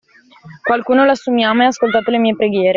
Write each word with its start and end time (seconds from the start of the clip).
Qualcuno 0.65 1.05
lassù 1.05 1.29
mi 1.31 1.43
ama 1.45 1.61
e 1.61 1.65
ha 1.65 1.67
ascoltato 1.69 2.09
le 2.09 2.17
mie 2.17 2.35
preghiere. 2.35 2.69